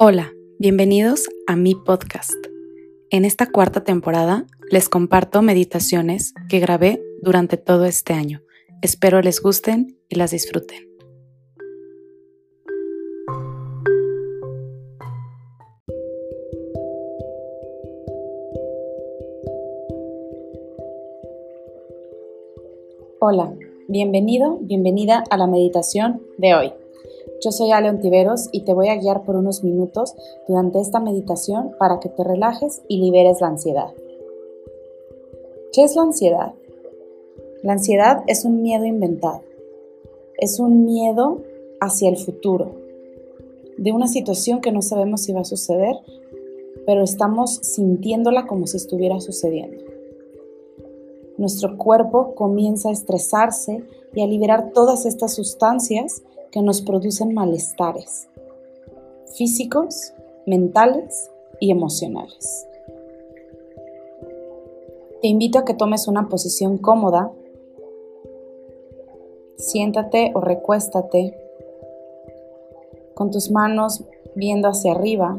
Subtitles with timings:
[0.00, 2.36] Hola, bienvenidos a mi podcast.
[3.10, 8.40] En esta cuarta temporada les comparto meditaciones que grabé durante todo este año.
[8.80, 10.88] Espero les gusten y las disfruten.
[23.18, 23.52] Hola,
[23.88, 26.72] bienvenido, bienvenida a la meditación de hoy.
[27.40, 30.14] Yo soy Ale Ontiveros y te voy a guiar por unos minutos
[30.48, 33.94] durante esta meditación para que te relajes y liberes la ansiedad.
[35.72, 36.54] ¿Qué es la ansiedad?
[37.62, 39.42] La ansiedad es un miedo inventado.
[40.36, 41.42] Es un miedo
[41.80, 42.72] hacia el futuro,
[43.76, 45.94] de una situación que no sabemos si va a suceder,
[46.86, 49.84] pero estamos sintiéndola como si estuviera sucediendo.
[51.36, 58.28] Nuestro cuerpo comienza a estresarse y a liberar todas estas sustancias que nos producen malestares
[59.36, 60.12] físicos,
[60.46, 62.66] mentales y emocionales.
[65.20, 67.32] Te invito a que tomes una posición cómoda.
[69.56, 71.36] Siéntate o recuéstate
[73.14, 74.04] con tus manos
[74.34, 75.38] viendo hacia arriba.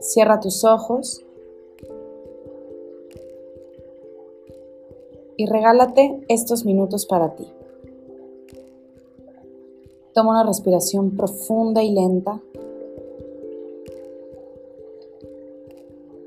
[0.00, 1.24] Cierra tus ojos
[5.36, 7.50] y regálate estos minutos para ti.
[10.14, 12.40] Toma una respiración profunda y lenta.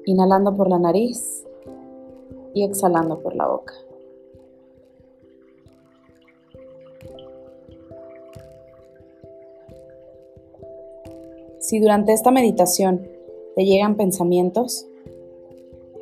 [0.05, 1.45] Inhalando por la nariz
[2.53, 3.73] y exhalando por la boca.
[11.59, 13.07] Si durante esta meditación
[13.55, 14.85] te llegan pensamientos,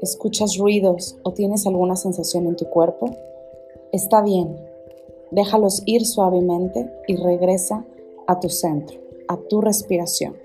[0.02, 3.12] escuchas ruidos o tienes alguna sensación en tu cuerpo,
[3.92, 4.58] está bien,
[5.36, 7.86] Déjalos ir suavemente y regresa
[8.26, 8.98] a tu centro,
[9.28, 10.38] a tu respiración.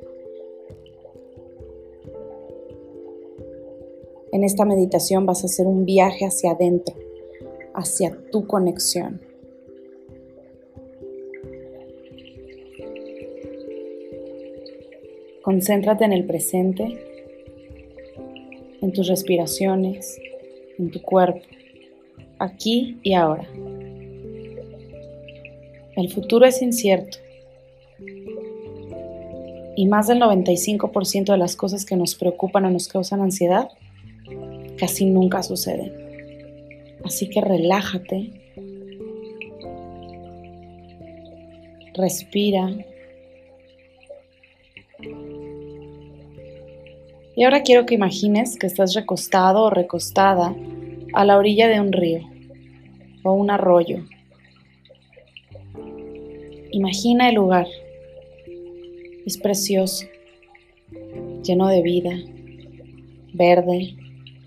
[4.32, 6.97] En esta meditación vas a hacer un viaje hacia adentro,
[7.72, 9.20] hacia tu conexión.
[15.44, 16.98] Concéntrate en el presente,
[18.81, 20.19] en tus respiraciones,
[20.78, 21.43] en tu cuerpo,
[22.41, 23.48] aquí y ahora.
[26.00, 27.19] El futuro es incierto.
[29.77, 33.69] Y más del 95% de las cosas que nos preocupan o nos causan ansiedad
[34.78, 35.93] casi nunca suceden.
[37.05, 38.31] Así que relájate.
[41.93, 42.71] Respira.
[47.37, 50.56] Y ahora quiero que imagines que estás recostado o recostada
[51.12, 52.21] a la orilla de un río
[53.22, 54.03] o un arroyo
[56.72, 57.66] Imagina el lugar.
[59.26, 60.06] Es precioso,
[61.42, 62.12] lleno de vida,
[63.34, 63.97] verde,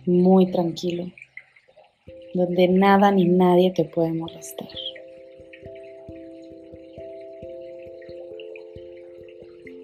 [0.05, 1.11] muy tranquilo,
[2.33, 4.69] donde nada ni nadie te puede molestar.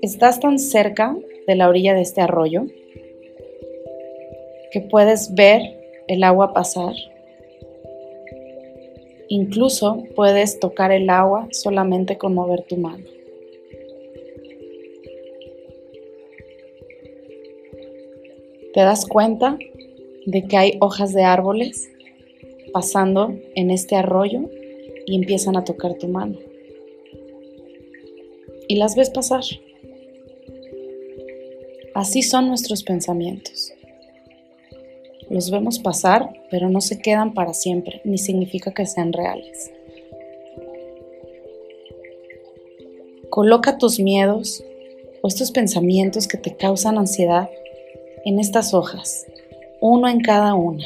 [0.01, 2.67] Estás tan cerca de la orilla de este arroyo
[4.71, 5.61] que puedes ver
[6.07, 6.93] el agua pasar
[9.31, 13.05] Incluso puedes tocar el agua solamente con mover tu mano.
[18.73, 19.57] ¿Te das cuenta
[20.25, 21.91] de que hay hojas de árboles
[22.73, 24.49] pasando en este arroyo
[25.05, 26.39] y empiezan a tocar tu mano?
[28.67, 29.43] Y las ves pasar.
[31.93, 33.73] Así son nuestros pensamientos.
[35.29, 39.71] Los vemos pasar, pero no se quedan para siempre, ni significa que sean reales.
[43.29, 44.63] Coloca tus miedos
[45.21, 47.49] o estos pensamientos que te causan ansiedad
[48.25, 49.27] en estas hojas,
[49.81, 50.83] uno en cada una.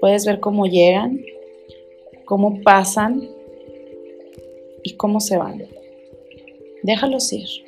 [0.00, 1.24] Puedes ver cómo llegan,
[2.24, 3.28] cómo pasan
[4.82, 5.62] y cómo se van.
[6.82, 7.61] Déjalos ir.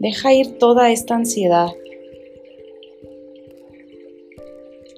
[0.00, 1.68] Deja ir toda esta ansiedad.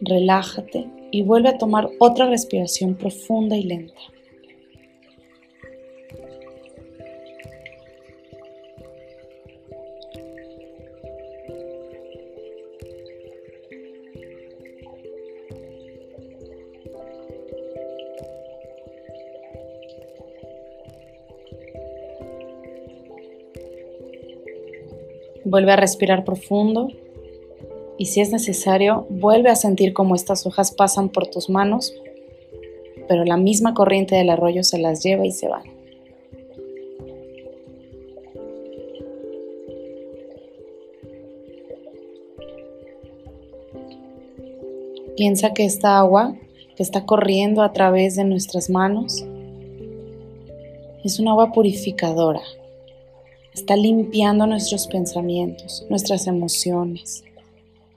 [0.01, 4.01] Relájate y vuelve a tomar otra respiración profunda y lenta.
[25.53, 26.89] Vuelve a respirar profundo
[27.99, 31.95] y si es necesario, vuelve a sentir cómo estas hojas pasan por tus manos
[33.09, 35.65] pero la misma corriente del arroyo se las lleva y se van.
[45.15, 46.35] Piensa que esta agua
[46.75, 49.27] que está corriendo a través de nuestras manos
[51.05, 52.41] es un agua purificadora.
[53.55, 57.25] Está limpiando nuestros pensamientos, nuestras emociones.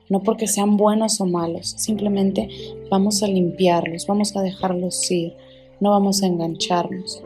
[0.08, 2.48] No porque sean buenos o malos, simplemente
[2.90, 5.34] vamos a limpiarlos, vamos a dejarlos ir,
[5.80, 7.22] no vamos a engancharnos.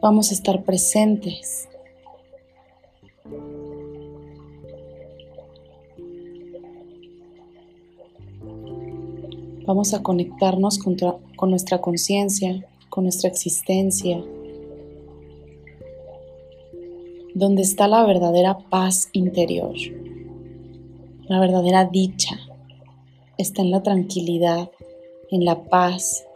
[0.00, 1.68] Vamos a estar presentes
[9.64, 10.96] Vamos a conectarnos con,
[11.50, 14.22] nuestra conciencia, con nuestra existencia,
[17.34, 19.74] donde está la verdadera paz interior,
[21.28, 22.38] la verdadera dicha,
[23.38, 24.70] está en la tranquilidad,
[25.30, 26.26] en la paz,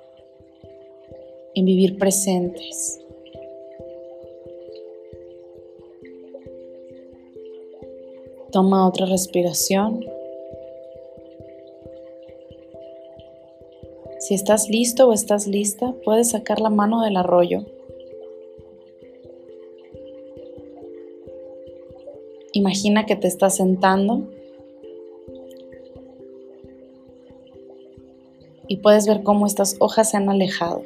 [1.55, 3.01] en vivir presentes.
[8.53, 10.05] Toma otra respiración.
[14.19, 17.67] Si estás listo o estás lista, puedes sacar la mano del arroyo.
[22.67, 24.29] Imagina que te estás sentando
[28.67, 30.83] y puedes ver cómo estas hojas se han alejado.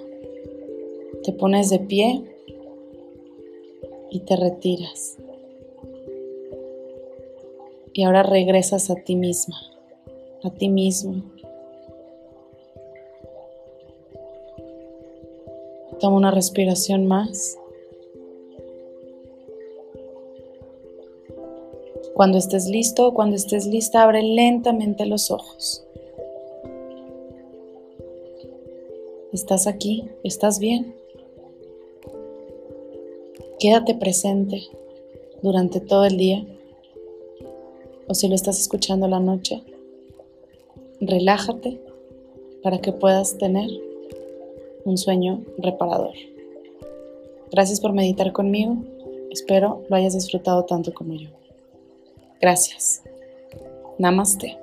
[1.25, 2.23] Te pones de pie
[4.11, 5.17] y te retiras.
[7.95, 9.57] Y ahora regresas a ti misma,
[10.45, 11.23] a ti mismo.
[15.99, 17.60] Toma una respiración más.
[22.21, 25.83] Cuando estés listo o cuando estés lista, abre lentamente los ojos.
[29.33, 30.05] ¿Estás aquí?
[30.23, 30.95] ¿Estás bien?
[33.59, 34.61] Quédate presente
[35.41, 36.45] durante todo el día.
[38.07, 39.63] O si lo estás escuchando la noche,
[41.01, 41.81] relájate
[42.63, 43.71] para que puedas tener
[44.85, 46.13] un sueño reparador.
[47.51, 48.77] Gracias por meditar conmigo.
[49.31, 51.40] Espero lo hayas disfrutado tanto como yo.
[52.41, 53.03] Gracias.
[53.99, 54.59] Namaste.